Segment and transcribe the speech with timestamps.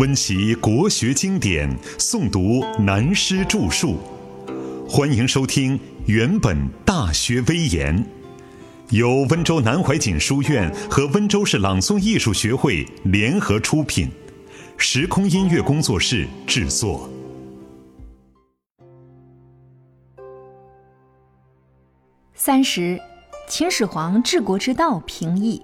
[0.00, 3.98] 温习国学经典，诵读南师著述。
[4.88, 6.56] 欢迎收听《原本
[6.86, 8.02] 大学威严》，
[8.88, 14.10] 由温州南怀瑾书院和温州市朗诵艺术学会联合出品，
[14.78, 17.06] 时空音乐工作室制作。
[22.32, 22.98] 三十，
[23.46, 25.60] 秦始皇治国之道评议。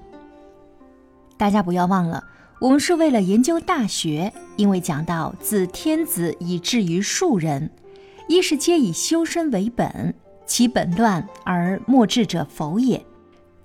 [1.38, 2.22] 大家不要忘了。
[2.58, 7.70] 我们是为了研究《大学》，因为讲到自天子以至于庶人，
[8.28, 10.14] 一是皆以修身为本，
[10.46, 13.04] 其本乱而末治者否也，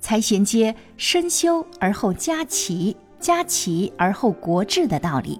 [0.01, 5.39] 才衔接身修而后家齐，家齐而后国治的道理。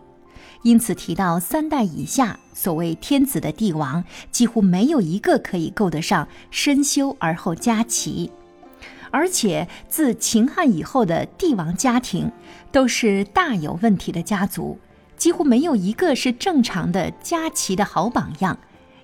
[0.64, 8.32] 因此提到三代以下，所谓天子的帝王，几乎没有一个可以够得上身修而后家齐。
[9.12, 12.32] 而且自秦汉以后的帝王家庭，
[12.72, 14.80] 都是大有问题的家族，
[15.18, 18.58] 几乎没有一个是正常的家齐的好榜样，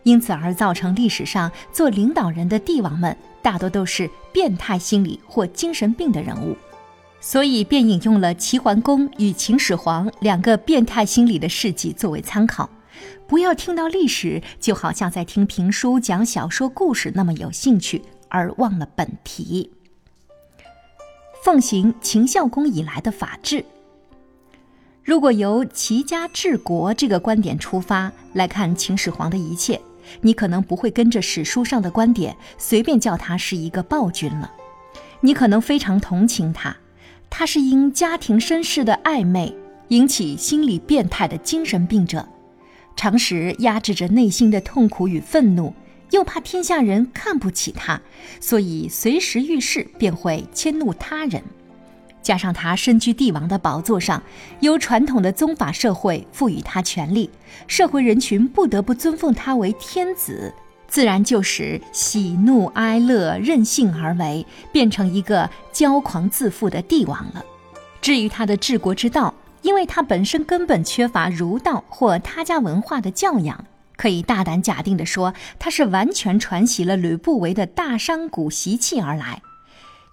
[0.03, 6.55] 因此而造成历史上做领导人的帝王们大多都是变态心理或精神病的人物，
[7.19, 12.69] 所以便引用了齐桓公与秦始皇两个变态心理的事迹作为参考。
[13.27, 19.69] 不要听到历史就好像在听评书、讲小说故事那么有兴趣，而忘了本题。
[21.47, 23.63] 奉行秦孝公以来的法治。
[25.01, 29.79] 如果由齐家治国这个观点出发来看秦始皇的一切，
[30.19, 34.51] 你可能不会跟着史书上的观点随便叫他是一个暴君了。
[35.21, 36.75] 你可能非常同情他，
[37.29, 39.55] 他是因家庭身世的暧昧
[39.87, 42.27] 引起心理变态的精神病者，
[42.97, 45.73] 常时压制着内心的痛苦与愤怒。
[46.11, 47.99] 又怕天下人看不起他，
[48.39, 51.43] 所以随时遇事便会迁怒他人。
[52.21, 54.21] 加上他身居帝王的宝座上，
[54.59, 57.29] 由传统的宗法社会赋予他权力，
[57.67, 60.53] 社会人群不得不尊奉他为天子，
[60.89, 67.45] 自然就使喜怒哀乐任性而为，变成一个骄狂自负的帝王了。
[68.01, 73.63] 至于他的治国之道，因为他本身根本缺乏儒道或他家文化的教养。
[73.97, 79.41] 可以大胆假定地说，他是完全传习了吕不韦的大商贾习气而来。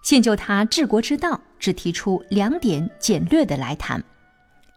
[0.02, 4.02] 现就他治国之道，只提出两点简略的来谈：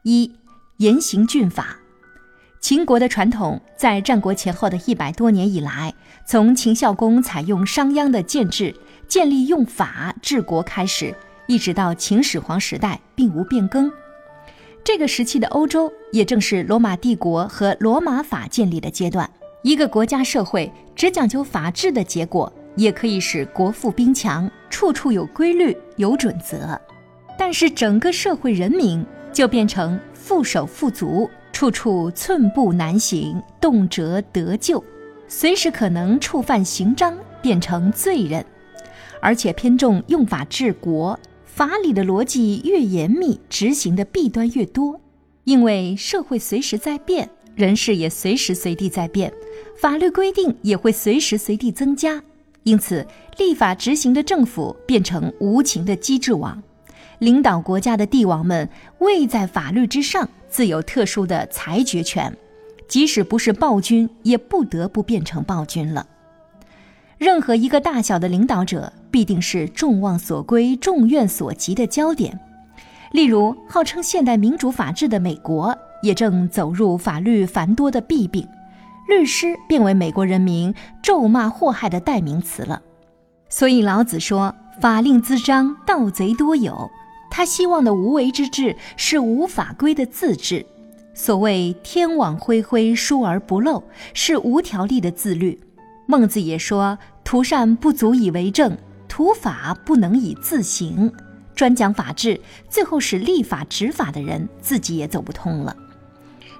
[0.03, 0.31] 一、
[0.77, 1.77] 严刑峻法。
[2.59, 5.93] 秦国的传统，在战国前后的一百多年以来，
[6.25, 8.75] 从秦孝公采用商鞅的建制，
[9.07, 11.15] 建立用法治国开始，
[11.47, 13.91] 一直到秦始皇时代，并无变更。
[14.87, 19.29] 这个时期的欧洲，也正是罗马帝国和罗马法建立的阶段。
[19.61, 26.79] 一个国家社会只讲究法治的结果，也可以使国富兵强，处处有规律、有准则。
[27.37, 34.81] 但是整个社会人民就变成缚手缚足，处处寸步难行，动辄得咎，
[35.27, 38.45] 随时可能触犯刑章，变成罪人，
[39.21, 41.19] 而且偏重用法治国。
[41.57, 45.01] 法理的逻辑越严密，执行的弊端越多，
[45.43, 49.33] 因为社会随时在变，人事也随时随地在变，
[49.75, 52.21] 法律规定也会随时随地增加，
[52.61, 53.03] 因此
[53.39, 56.61] 立法执行的政府变成无情的机制网，
[57.17, 58.69] 领导国家的帝王们
[58.99, 62.37] 位在法律之上，自有特殊的裁决权，
[62.87, 66.05] 即使不是暴君，也不得不变成暴君了。
[67.17, 72.39] 任何一个大小的领导者，必定是众望所归、众怨所及的焦点。
[73.11, 78.47] 例如，号称现代民主法治的美国，也正走入法律繁多的弊病，
[79.07, 82.81] 律师变为美国人民咒骂祸害的代名词了。
[83.49, 86.89] 所以老子说：“法令滋章，盗贼多有。”
[87.31, 90.65] 他希望的无为之治，是无法规的自治。
[91.13, 95.59] 所谓“天网恢恢，疏而不漏”，是无条例的自律。
[96.05, 98.77] 孟子也说：“涂善不足以为政，
[99.17, 101.11] 普法不能以自行。”
[101.55, 102.39] 专讲法治，
[102.69, 105.75] 最后使立法执法的人自己也走不通了。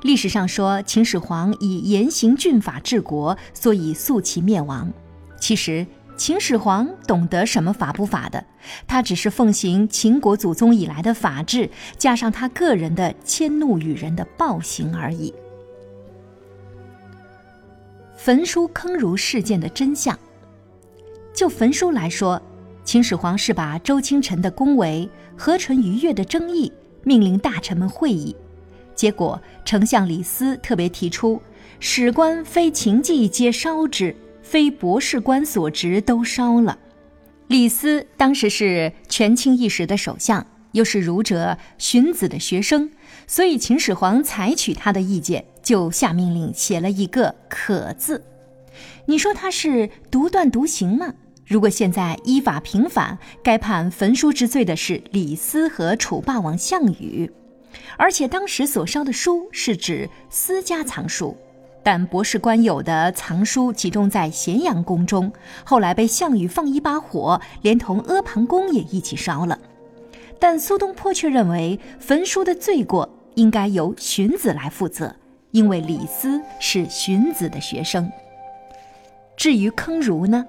[0.01, 4.92] 历史上说秦始皇以严刑峻法治国，所以速其灭亡。
[5.39, 5.86] 其实
[6.18, 8.44] 秦始皇懂得什么法不法的，
[8.88, 15.31] 他只是奉行秦国祖宗以来的法治，加上他个人的迁怒于人的暴行而已。
[18.18, 20.18] 焚书坑儒事件的真相。
[21.38, 22.42] 就焚书来说，
[22.84, 25.07] 秦始皇是把周清晨的恭维、
[25.38, 26.74] 何淳于越的争议，
[27.04, 28.36] 命令大臣们会议。
[28.95, 31.39] 结果，丞相李斯特别提出
[31.80, 36.75] ：“史官非秦记皆烧之，非博士官所职都烧了。”
[37.50, 42.90] 李斯当时是权倾一时的首相，又是儒者荀子的学生，
[43.28, 48.24] 所以秦始皇采取他的意见，就下命令写了一个“可”字。
[49.06, 51.13] 你说他是独断独行吗？
[51.47, 57.31] 如果现在依法平反，该判焚书之罪的是李斯和楚霸王项羽，
[57.97, 61.35] 而且当时所烧的书是指私家藏书。
[61.81, 65.31] 但博士官有的藏书集中在咸阳宫中，
[65.63, 69.57] 后来被项羽放一把火，连同阿房宫也一起烧了。
[70.38, 75.15] 但苏东坡却认为焚书的罪过应该由荀子来负责，
[75.51, 78.11] 因为李斯是荀子的学生。
[79.38, 80.45] 至于坑儒呢，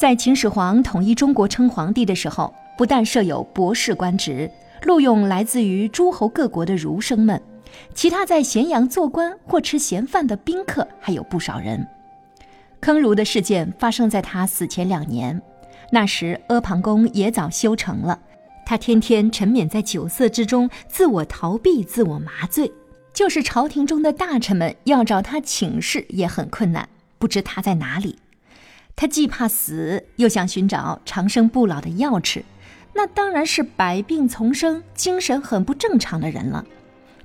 [0.00, 4.50] 在秦始皇统一中国称皇帝的时候，不但设有博士官职，
[4.84, 7.38] 录用来自于诸侯各国的儒生们。
[7.94, 11.86] 其他在咸阳做官或吃闲饭的宾客还有不少人。
[12.80, 15.38] 坑儒的事件发生在他死前两年，
[15.92, 18.18] 那时阿房宫也早修成了，
[18.64, 22.72] 他天天沉湎在酒色之中，自我逃避，自我麻醉。
[23.12, 26.88] 就是朝廷中的大臣们要找他请示也很困难，
[27.18, 28.16] 不知他在哪里。
[28.96, 32.44] 他既怕死，又想寻找长生不老的药吃，
[32.94, 36.64] 那当然是百病丛生、精神很不正常的人了。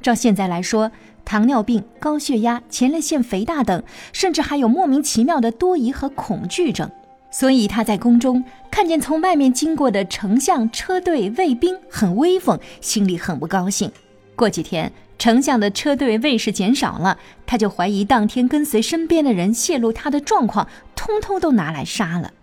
[0.02, 0.92] 照现在来说，
[1.26, 3.84] 糖尿病、高血压、前列腺肥大等，
[4.14, 6.90] 甚至还有莫名其妙的多疑和恐惧症。
[7.32, 8.42] 所以他在宫中
[8.72, 13.92] 看见从外面经过的丞相、车队、卫兵很威风，心里很不高兴。
[14.36, 22.34] 过几天，丞相的车队卫士减少了，他就怀疑当天跟随身边的人泄露他的状况，通通都拿来杀了。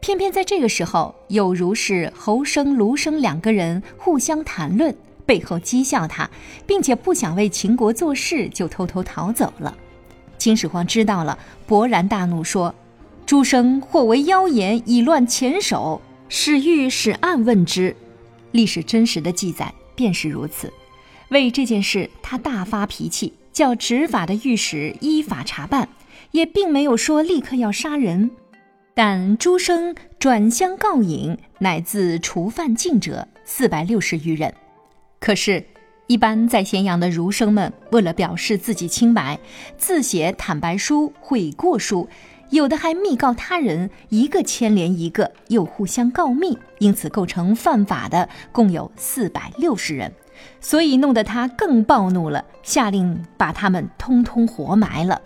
[0.00, 4.94] 偏偏在这个时候，有如是侯生、卢生两个人互相谈论。
[5.24, 6.28] 背后讥笑他，
[6.66, 9.74] 并且不想为秦国做事，就偷偷逃走了。
[10.36, 11.38] 秦始皇知道了，
[11.68, 12.74] 勃然大怒，说
[13.24, 17.94] ：“诸生或为妖言，以乱前首，使欲使暗问之。”
[18.50, 20.70] 历史真实的记载便是如此。
[21.32, 25.88] 为这件事，他大发脾气，叫执法的御史依法查办，
[26.30, 28.30] 也并没有说立刻要杀人。
[28.94, 34.52] 但诸生转相告引，乃自除犯禁者四百六十余人。
[35.18, 35.64] 可是，
[36.06, 39.38] 一般在咸阳的儒生们，为了表示自己清白，
[39.78, 42.06] 自写坦白书、悔过书，
[42.50, 50.12] 有的还密告他人，一个牵连一个，又互相告密，因此构成犯法的共有四百六十人，
[50.60, 55.20] 所以弄得他更暴怒了，下令把他们通通活埋了。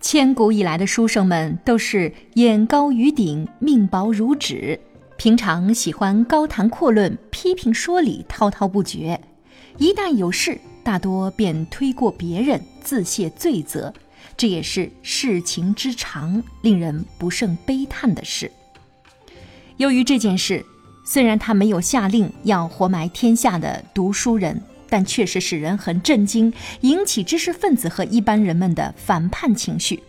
[0.00, 4.78] 千古以来的书生们都是眼高于顶，命薄如纸。
[5.16, 9.20] 平常喜欢高谈阔论、批评说理、滔滔不绝，
[9.78, 13.94] 一旦有事，大多便推过别人，自卸罪责。
[14.36, 18.50] 这也是世情之常，令人不胜悲叹的事。
[19.76, 20.64] 由于这件事，
[21.12, 26.50] 虽然他没有下令要活埋天下的读书人，但确实使人很震惊，
[26.80, 30.02] 引起知识分子和一般人们的反叛情绪。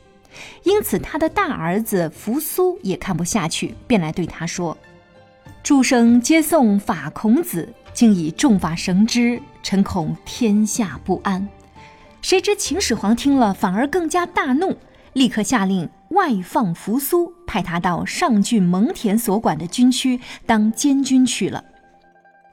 [0.64, 4.78] 因此，他的大儿子扶苏也看不下去，便来对他说。
[5.62, 11.46] 诸生皆颂法孔子，竟以重法绳之，臣恐天下不安。
[12.22, 14.78] 谁知秦始皇听了，反而更加大怒，
[15.14, 21.64] 立刻下令外放扶苏，派他到上郡蒙恬所管的军区当监军去了。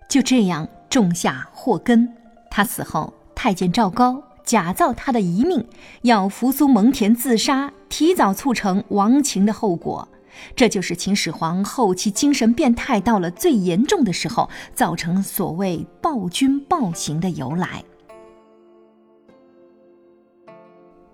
[0.08, 2.14] 就这样种下祸根。
[2.50, 5.66] 他死后，太监赵高假造他的遗命，
[6.02, 10.08] 要扶苏蒙恬自杀，提早促成亡秦的后果。
[10.56, 17.84] 这就是秦始皇后期精神变态到了最严重的时候，造成所谓暴君暴行的由来。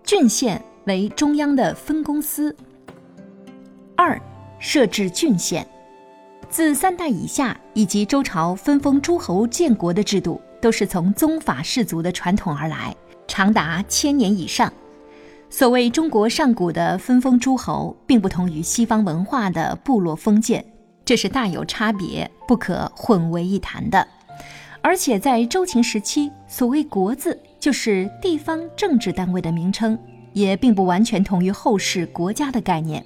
[0.05, 2.55] 郡县为中央的分公司。
[3.97, 4.21] 二，
[4.59, 5.66] 设置郡县，
[6.49, 12.95] 自三代以下以及周朝分封诸侯建国的制度，都是从宗法氏族的传统而来，
[13.26, 14.73] 长达千年以上。
[15.49, 20.64] 所谓中国上古的分封诸侯，并不同于西方文化的部落封建，
[21.05, 24.07] 这是大有差别，不可混为一谈的。
[24.83, 29.99] 而且在周秦时期，所谓国字就是地方政治单位的名称，
[30.37, 33.02] 也并不完全同于后世国家的概念。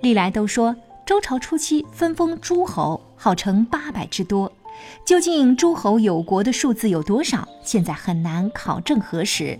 [0.00, 0.74] 历来都说
[1.06, 4.50] 周朝初期分封诸侯，号称八百之多，
[5.04, 9.56] 究竟诸侯有国的数字有多少，现在很难考证核实。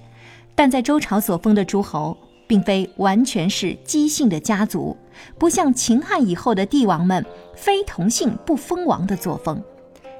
[0.57, 2.17] 但在周朝所封的诸侯，
[2.49, 4.97] 并非完全是姬姓的家族，
[5.39, 9.63] 不像秦汉以后的帝王们非同姓不封王的作风。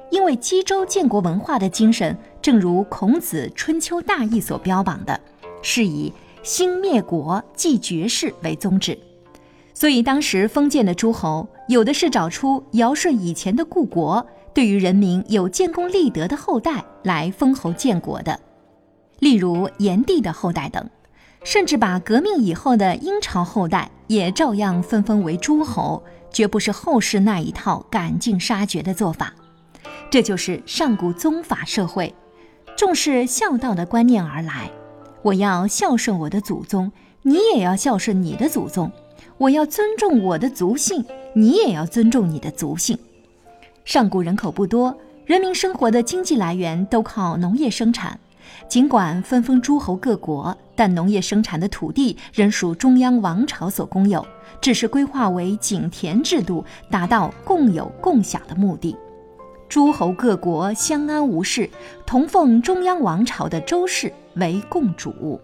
[0.09, 5.19] 因为姬周建国文化的精神，正如孔子《春秋大义》所标榜的，
[5.61, 6.13] 是以
[6.47, 8.97] 兴灭国、继绝世为宗旨。
[9.73, 18.39] 所以当时封建的诸侯，有的是找出尧舜以前的故国，对于人民有建功立德的后代来封侯建国的，
[19.19, 20.89] 例如炎帝的后代等，
[21.43, 26.01] 甚至把革命以后的殷朝后代也照样分封为诸侯，
[26.31, 29.33] 绝不是后世那一套赶尽杀绝的做法。
[30.09, 32.15] 这就是上古宗法社会，
[32.77, 34.71] 重视孝道的观念而来。
[35.21, 38.89] 我要孝顺我的祖宗，你也要孝顺你的祖宗；
[39.37, 42.97] 我要尊重我的族姓，你也要尊重你的族姓。
[43.83, 44.95] 上古人口不多，
[45.25, 48.17] 人民生活的经济来源都靠农业生产。
[48.69, 54.25] 尽管分封诸侯各国，但农业生产的土地仍属中央王朝所公有，
[54.61, 58.95] 只是规划为井田制度，达到共有共享的目的。
[59.69, 61.69] 诸侯各国相安无事，
[62.05, 65.39] 同奉中央王朝的周氏为共主。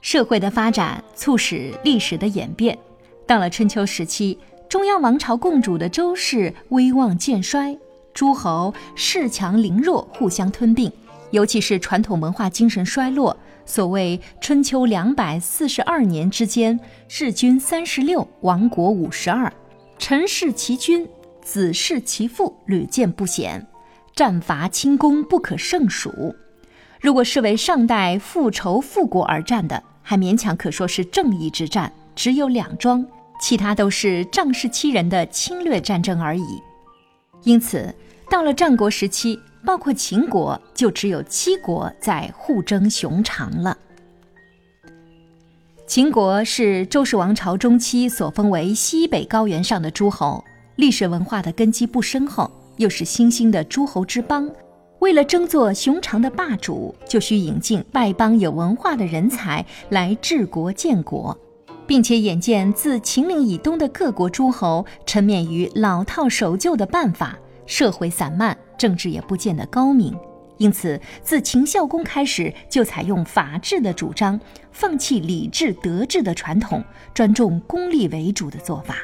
[0.00, 2.78] 社会的发展促使历史的演变。
[3.26, 4.38] 到了春秋时期，
[4.68, 7.76] 中央王朝共主的周氏威望渐衰，
[8.14, 10.90] 诸侯恃强凌弱，互相吞并。
[11.30, 13.36] 尤其是传统文化精神衰落。
[13.66, 19.52] 所谓春秋两百四十二年之间，弑君三十六，亡国五十二，
[19.98, 21.06] 臣弑其君。
[21.48, 23.66] 子弑其父，屡见不鲜，
[24.14, 26.36] 战伐轻功不可胜数。
[27.00, 33.02] 如果视为上代复仇复国而战的，还勉强可说是正义之战，只有两桩，
[33.40, 36.44] 其他都是仗势欺人的侵略战争而已。
[37.44, 37.94] 因此，
[38.30, 43.74] 到了战国时期，包括秦国，就只有七国在互争雄长了。
[45.86, 50.44] 秦国是周氏王朝中期所封为西北高原上的诸侯。
[50.78, 54.48] 历史文化的根基不深厚，又是新兴的诸侯之邦，
[55.00, 61.36] 为了争做雄长的霸主，就需引进外邦有文化的人才来治国建国，
[61.84, 70.16] 并且眼见自秦岭以东的各国诸侯沉湎于老套守旧的办法，社会散漫，政治也不见得高明，
[70.58, 74.38] 因此自秦孝公开始就采用法治的主张，
[74.70, 78.94] 放弃礼治德治的传统，专重功利为主的做法。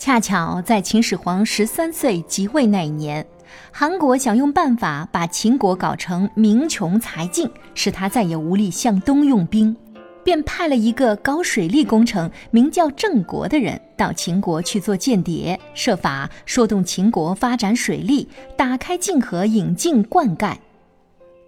[0.00, 3.26] 恰巧在秦始皇十三岁即位那一年，
[3.70, 9.76] 韩国想用办法把秦国搞成民穷财尽，使他再也无力向东用兵，
[10.24, 18.26] 便派了一个搞水利工程、名叫郑国的人到秦国去做间谍，设法说动秦国发展水利，
[18.56, 20.54] 打开泾河，引进灌溉。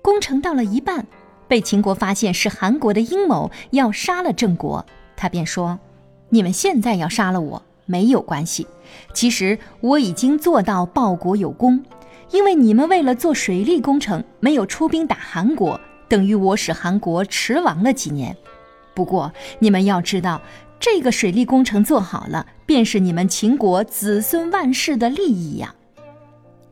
[0.02, 1.06] 工程到了一半，
[1.48, 4.84] 被秦国发现是韩国的阴谋，要杀了郑国。
[5.16, 5.78] 他便说
[6.28, 8.66] ：“你们现在要杀了我。”没有关系，
[9.12, 11.84] 其实我已经做到报国有功，
[12.30, 18.36] 因为你们为了做水利工程没有出兵打韩国，等于我使韩国迟亡了几年。
[18.94, 20.40] 不过你们要知道，
[20.78, 25.74] 这个水利工程做好了，便是你们秦国子孙万世的利益呀。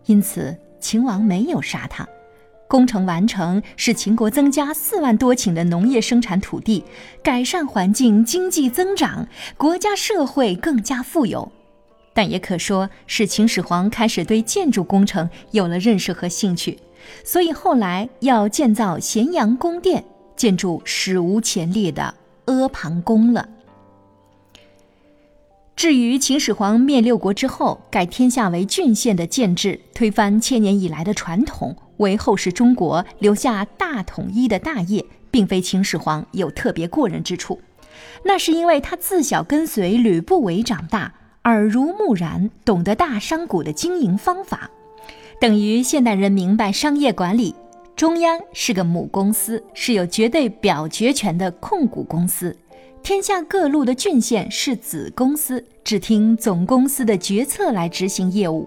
[0.06, 2.06] 因此，秦王没有杀他。
[2.70, 6.84] 工程完成，使秦国增加四万多顷的农业生产土地，
[7.20, 11.50] 改善环境，经济增长，国家社会更加富有。
[12.14, 16.78] 但也可说是秦始皇开始对建筑工程有了认识和兴趣，
[17.24, 20.04] 所以后来要建造咸阳宫殿，
[20.36, 23.48] 建筑史无前例的阿房宫了。
[25.74, 31.74] 至于秦始皇灭六国之后，改天下为郡县的建制，推翻千年以来的传统。
[32.00, 37.60] 为后世中国留下大统一的大业，并非秦始皇有特别过人之处，
[38.24, 41.12] 那是因为他自小跟随吕不韦长大，
[41.44, 44.70] 耳濡目染，懂得大商贾的经营方法，
[45.40, 47.54] 等于现代人明白商业管理。
[47.94, 52.56] 中央是个母公司，是有绝对表决权的控股公司，
[53.02, 58.66] 天下各路的郡县是子公司，只听总公司的决策来执行业务。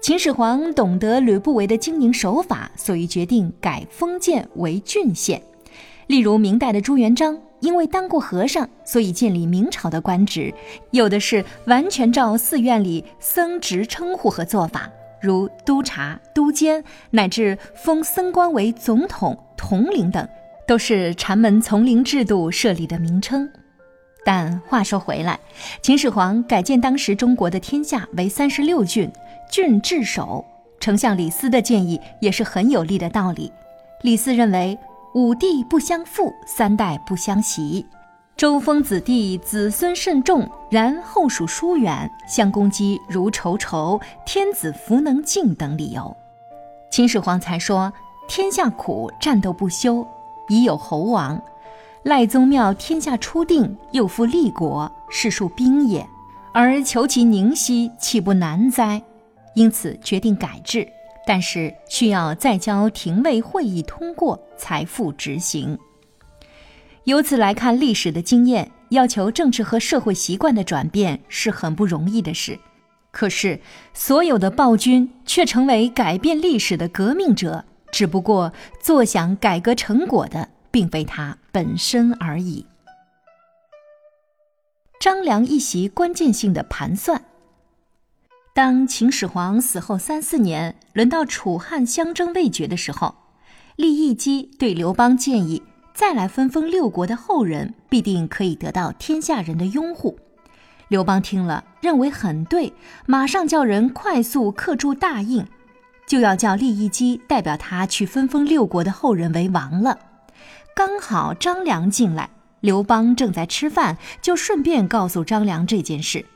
[0.00, 5.42] 秦始皇懂得吕不韦的经营手法，所以决定改封建为郡县。
[6.06, 10.54] 例如，明代的朱元璋因为当过和尚，所以建立明朝的官职，
[10.92, 14.88] 有的是完全照寺院里僧职称呼和做法，
[15.20, 20.28] 如督察、督监，乃至封僧官为总统、统领等，
[20.66, 23.50] 都是禅门丛林制度设立的名称。
[24.26, 25.38] 但话说回来，
[25.80, 29.08] 秦始皇改建当时中国的天下为三十六郡。
[29.48, 30.44] 郡治守，
[30.80, 33.52] 丞相李斯的建议也是很有利的道理。
[34.02, 34.76] 李斯认为
[35.14, 37.86] 五帝不相负，三代不相袭，
[38.36, 46.16] 周封子弟子孙甚众，然后属疏远，相攻击如仇仇，天子弗能敬等理由。
[46.90, 47.92] 秦始皇才说
[48.26, 50.04] 天下苦，战斗不休，
[50.48, 51.40] 已有侯王。
[52.06, 56.06] 赖宗庙天下初定，又复立国，是数兵也，
[56.54, 59.02] 而求其宁息，岂不难哉？
[59.56, 60.86] 因此决定改制，
[61.26, 65.76] 但是需要再交廷尉会议通过才复执行。
[67.02, 72.56] 由此来看，历史的经验要求政治和社会习惯的转变是很不容易的事。
[73.10, 73.58] 可是，
[73.92, 82.66] 所有的暴君却成为改变历史的革命者，只不过坐享改革成果的并非他本身而已。
[85.00, 87.22] 张良一席关键性的盘算。
[88.52, 93.14] 当秦始皇死后三四年，轮到楚汉相争未决的时候，
[93.76, 95.62] 利益姬对刘邦建议，
[95.94, 100.18] 再来分封六国的后人，必定可以得到天下人的拥护。
[100.88, 102.74] 刘邦听了，认为很对，
[103.06, 105.46] 马上叫人快速刻铸大印，
[106.06, 110.00] 就要叫利益姬代表他去分封六国的后人为王了。
[110.76, 112.28] 刚好张良进来，
[112.60, 116.26] 刘邦正在吃饭，就顺便告诉张良这件事。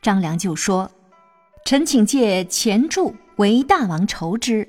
[0.00, 0.90] 张良就说
[1.66, 4.66] ：“臣请借钱柱为大王筹之。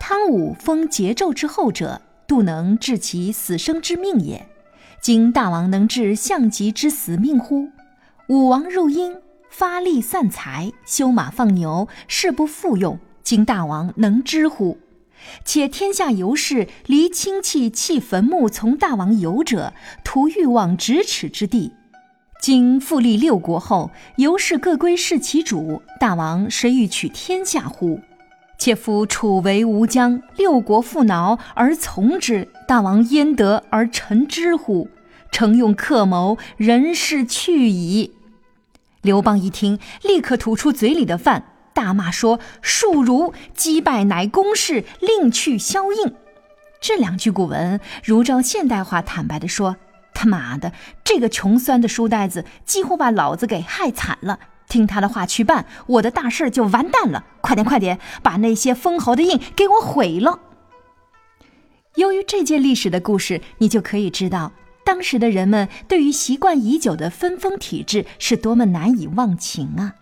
[0.00, 4.48] 汤武封桀纣之后者，度能治其死生之命也。
[4.98, 7.68] 今大王能治项籍之死命乎？”
[8.28, 9.20] 武王入殷，
[9.50, 12.98] 发力散财，修马放牛，事不复用。
[13.22, 14.78] 今大王能知乎？
[15.44, 19.72] 且天下游士离亲戚弃坟墓从大王游者，
[20.04, 21.72] 图欲望咫尺之地。
[22.40, 28.00] 今复立六国后，游士各归事其主，大王谁欲取天下乎？
[28.58, 34.88] 且夫楚为吴疆，六国复挠而从之，大王焉得而臣之乎？
[35.32, 38.12] 诚用克谋，人事去矣。
[39.02, 41.44] 刘邦一听，立刻吐出嘴里的饭，
[41.76, 46.14] 大骂说：“庶儒击败乃公事，另去消印。”
[46.80, 49.76] 这两句古文，如照现代化坦白的说
[50.14, 50.72] ：“他妈的，
[51.04, 54.38] 这个穷酸的书呆子，几乎把老子给害惨了。
[54.66, 57.24] 听他的话去办，我的大事就完蛋了。
[57.42, 60.40] 快点，快点，把那些封侯的印给我毁了。”
[61.96, 64.52] 由于这件历史的故事，你就可以知道。
[64.82, 69.92] 当时的人们对于习惯已久的分封体制是多么难以忘情啊！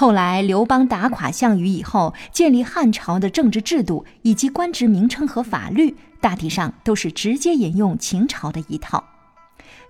[0.00, 9.04] 后来刘邦打垮项羽以后，建立汉朝的政治制度以及官职名称和法律，大体上都是直接引用秦朝的一套。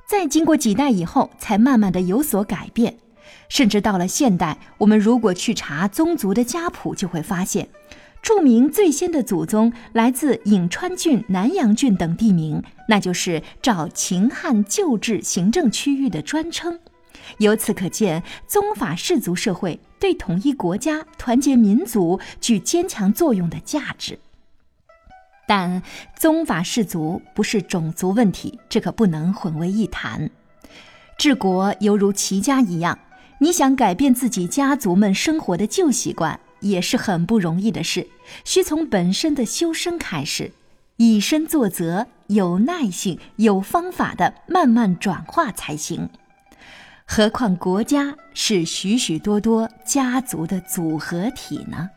[0.09, 2.97] 再经过几代以后，才慢慢的有所改变。
[3.49, 7.69] 甚至到了现代，我们如果去查宗族的家谱，就会发现。
[8.21, 16.81] 著名最先的祖宗来自颍川郡、南阳郡等地名，那就是照秦汉旧制行政区域的专称。
[17.39, 24.19] 由此可见，宗法氏族社会对统一国家、团结民族具坚强作用的价值。
[25.47, 25.83] 但
[26.17, 30.31] 宗法氏族不是种族问题，这可不能混为一谈。
[31.19, 32.99] 治国犹如齐家一样，
[33.39, 36.41] 你想改变自己家族们生活的旧习惯。
[36.61, 38.07] 也是很不容易的事，
[38.45, 40.53] 需从本身的修身开始，
[40.99, 46.11] 以身作则，有耐性、有方法的慢慢转化才行。
[47.13, 51.91] 何况国家是许许多多家族的组合体呢？